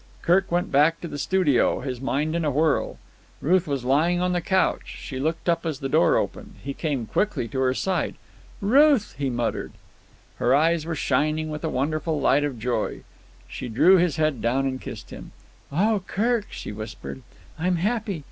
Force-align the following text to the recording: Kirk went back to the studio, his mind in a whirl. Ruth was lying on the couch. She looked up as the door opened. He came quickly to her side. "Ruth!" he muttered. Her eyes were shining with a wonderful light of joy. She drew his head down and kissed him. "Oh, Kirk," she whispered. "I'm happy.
Kirk 0.23 0.51
went 0.51 0.71
back 0.71 0.99
to 1.01 1.07
the 1.07 1.19
studio, 1.19 1.81
his 1.81 2.01
mind 2.01 2.35
in 2.35 2.43
a 2.43 2.49
whirl. 2.49 2.97
Ruth 3.39 3.67
was 3.67 3.85
lying 3.85 4.19
on 4.19 4.33
the 4.33 4.41
couch. 4.41 4.95
She 4.97 5.19
looked 5.19 5.47
up 5.47 5.63
as 5.63 5.77
the 5.77 5.89
door 5.89 6.17
opened. 6.17 6.55
He 6.63 6.73
came 6.73 7.05
quickly 7.05 7.47
to 7.49 7.59
her 7.59 7.75
side. 7.75 8.15
"Ruth!" 8.61 9.13
he 9.19 9.29
muttered. 9.29 9.73
Her 10.37 10.55
eyes 10.55 10.87
were 10.87 10.95
shining 10.95 11.51
with 11.51 11.63
a 11.63 11.69
wonderful 11.69 12.19
light 12.19 12.43
of 12.43 12.57
joy. 12.57 13.01
She 13.47 13.69
drew 13.69 13.97
his 13.97 14.15
head 14.15 14.41
down 14.41 14.65
and 14.65 14.81
kissed 14.81 15.11
him. 15.11 15.33
"Oh, 15.71 16.01
Kirk," 16.07 16.47
she 16.49 16.71
whispered. 16.71 17.21
"I'm 17.59 17.75
happy. 17.75 18.19